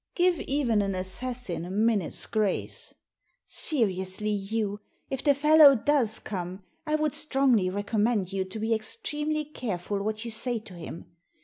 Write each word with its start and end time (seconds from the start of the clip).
Give 0.15 0.39
even 0.39 0.81
an 0.81 0.95
assassin 0.95 1.63
a 1.63 1.69
minute's 1.69 2.25
grace."" 2.25 2.95
Seriously, 3.45 4.35
Hugh, 4.35 4.79
if 5.11 5.23
the 5.23 5.35
fellow 5.35 5.75
does 5.75 6.17
come, 6.17 6.63
I 6.87 6.95
would 6.95 7.13
strongly 7.13 7.69
recommend 7.69 8.33
you 8.33 8.43
to 8.45 8.57
be 8.57 8.73
extremely 8.73 9.45
careful 9.45 10.01
what 10.01 10.25
you 10.25 10.31
say 10.31 10.57
to 10.57 10.73
him. 10.73 11.05